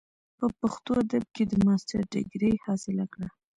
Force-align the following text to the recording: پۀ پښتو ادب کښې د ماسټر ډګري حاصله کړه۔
پۀ 0.37 0.45
پښتو 0.59 0.91
ادب 1.01 1.23
کښې 1.33 1.43
د 1.47 1.53
ماسټر 1.65 1.99
ډګري 2.11 2.51
حاصله 2.65 3.05
کړه۔ 3.13 3.27